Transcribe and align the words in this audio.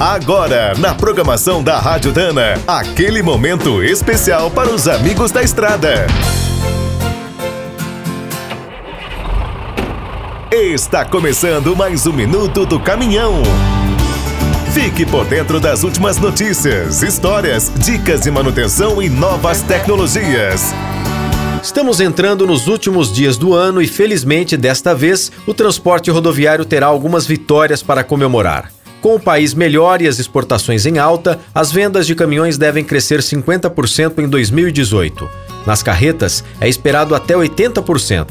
Agora, 0.00 0.74
na 0.78 0.94
programação 0.94 1.60
da 1.60 1.76
Rádio 1.80 2.12
Dana, 2.12 2.54
aquele 2.68 3.20
momento 3.20 3.82
especial 3.82 4.48
para 4.48 4.70
os 4.70 4.86
amigos 4.86 5.32
da 5.32 5.42
estrada. 5.42 6.06
Está 10.52 11.04
começando 11.04 11.74
mais 11.74 12.06
um 12.06 12.12
minuto 12.12 12.64
do 12.64 12.78
caminhão. 12.78 13.42
Fique 14.72 15.04
por 15.04 15.24
dentro 15.24 15.58
das 15.58 15.82
últimas 15.82 16.16
notícias, 16.16 17.02
histórias, 17.02 17.72
dicas 17.78 18.20
de 18.20 18.30
manutenção 18.30 19.02
e 19.02 19.08
novas 19.08 19.62
tecnologias. 19.62 20.72
Estamos 21.60 21.98
entrando 21.98 22.46
nos 22.46 22.68
últimos 22.68 23.12
dias 23.12 23.36
do 23.36 23.52
ano 23.52 23.82
e, 23.82 23.88
felizmente, 23.88 24.56
desta 24.56 24.94
vez, 24.94 25.32
o 25.44 25.52
transporte 25.52 26.08
rodoviário 26.08 26.64
terá 26.64 26.86
algumas 26.86 27.26
vitórias 27.26 27.82
para 27.82 28.04
comemorar. 28.04 28.77
Com 29.00 29.14
o 29.14 29.20
país 29.20 29.54
melhor 29.54 30.02
e 30.02 30.08
as 30.08 30.18
exportações 30.18 30.84
em 30.84 30.98
alta, 30.98 31.38
as 31.54 31.70
vendas 31.70 32.06
de 32.06 32.14
caminhões 32.14 32.58
devem 32.58 32.84
crescer 32.84 33.20
50% 33.20 34.18
em 34.18 34.28
2018. 34.28 35.28
Nas 35.64 35.82
carretas, 35.82 36.42
é 36.60 36.68
esperado 36.68 37.14
até 37.14 37.34
80%. 37.34 38.26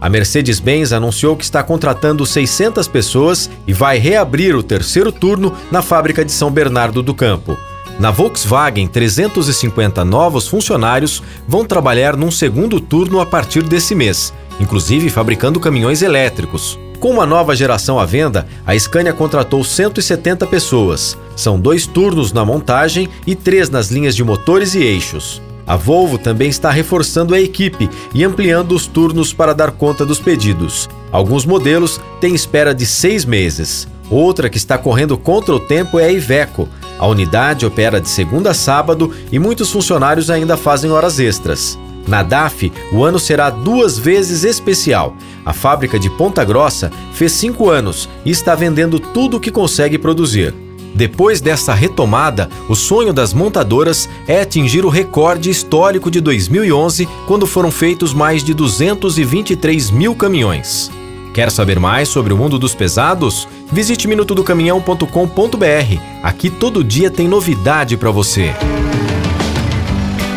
A 0.00 0.08
Mercedes-Benz 0.08 0.92
anunciou 0.92 1.36
que 1.36 1.44
está 1.44 1.62
contratando 1.62 2.24
600 2.24 2.88
pessoas 2.88 3.50
e 3.66 3.72
vai 3.72 3.98
reabrir 3.98 4.56
o 4.56 4.62
terceiro 4.62 5.12
turno 5.12 5.54
na 5.70 5.82
fábrica 5.82 6.24
de 6.24 6.32
São 6.32 6.50
Bernardo 6.50 7.02
do 7.02 7.14
Campo. 7.14 7.56
Na 7.98 8.10
Volkswagen, 8.10 8.86
350 8.86 10.02
novos 10.06 10.48
funcionários 10.48 11.22
vão 11.46 11.66
trabalhar 11.66 12.16
num 12.16 12.30
segundo 12.30 12.80
turno 12.80 13.20
a 13.20 13.26
partir 13.26 13.62
desse 13.62 13.94
mês, 13.94 14.32
inclusive 14.58 15.10
fabricando 15.10 15.60
caminhões 15.60 16.00
elétricos. 16.00 16.78
Com 17.00 17.08
uma 17.08 17.24
nova 17.24 17.56
geração 17.56 17.98
à 17.98 18.04
venda, 18.04 18.46
a 18.66 18.78
Scania 18.78 19.14
contratou 19.14 19.64
170 19.64 20.46
pessoas. 20.46 21.16
São 21.34 21.58
dois 21.58 21.86
turnos 21.86 22.30
na 22.30 22.44
montagem 22.44 23.08
e 23.26 23.34
três 23.34 23.70
nas 23.70 23.88
linhas 23.88 24.14
de 24.14 24.22
motores 24.22 24.74
e 24.74 24.82
eixos. 24.82 25.40
A 25.66 25.76
Volvo 25.76 26.18
também 26.18 26.50
está 26.50 26.70
reforçando 26.70 27.34
a 27.34 27.40
equipe 27.40 27.88
e 28.12 28.22
ampliando 28.22 28.72
os 28.72 28.86
turnos 28.86 29.32
para 29.32 29.54
dar 29.54 29.70
conta 29.70 30.04
dos 30.04 30.20
pedidos. 30.20 30.90
Alguns 31.10 31.46
modelos 31.46 31.98
têm 32.20 32.34
espera 32.34 32.74
de 32.74 32.84
seis 32.84 33.24
meses. 33.24 33.88
Outra 34.10 34.50
que 34.50 34.58
está 34.58 34.76
correndo 34.76 35.16
contra 35.16 35.54
o 35.54 35.60
tempo 35.60 35.98
é 35.98 36.04
a 36.04 36.12
Iveco. 36.12 36.68
A 36.98 37.06
unidade 37.06 37.64
opera 37.64 37.98
de 37.98 38.10
segunda 38.10 38.50
a 38.50 38.54
sábado 38.54 39.10
e 39.32 39.38
muitos 39.38 39.70
funcionários 39.70 40.28
ainda 40.28 40.54
fazem 40.54 40.90
horas 40.90 41.18
extras. 41.18 41.78
Na 42.06 42.22
DAF, 42.22 42.72
o 42.92 43.04
ano 43.04 43.18
será 43.18 43.50
duas 43.50 43.98
vezes 43.98 44.44
especial. 44.44 45.16
A 45.44 45.52
fábrica 45.52 45.98
de 45.98 46.10
Ponta 46.10 46.44
Grossa 46.44 46.90
fez 47.12 47.32
cinco 47.32 47.70
anos 47.70 48.08
e 48.24 48.30
está 48.30 48.54
vendendo 48.54 48.98
tudo 48.98 49.36
o 49.36 49.40
que 49.40 49.50
consegue 49.50 49.98
produzir. 49.98 50.54
Depois 50.94 51.40
dessa 51.40 51.72
retomada, 51.72 52.50
o 52.68 52.74
sonho 52.74 53.12
das 53.12 53.32
montadoras 53.32 54.08
é 54.26 54.40
atingir 54.40 54.84
o 54.84 54.88
recorde 54.88 55.48
histórico 55.48 56.10
de 56.10 56.20
2011, 56.20 57.08
quando 57.26 57.46
foram 57.46 57.70
feitos 57.70 58.12
mais 58.12 58.42
de 58.42 58.52
223 58.52 59.90
mil 59.90 60.14
caminhões. 60.14 60.90
Quer 61.32 61.50
saber 61.50 61.78
mais 61.78 62.08
sobre 62.08 62.32
o 62.34 62.36
mundo 62.36 62.58
dos 62.58 62.74
pesados? 62.74 63.46
Visite 63.70 64.08
minutodocaminhão.com.br. 64.08 66.00
Aqui 66.22 66.50
todo 66.50 66.82
dia 66.82 67.08
tem 67.10 67.28
novidade 67.28 67.96
para 67.96 68.10
você. 68.10 68.52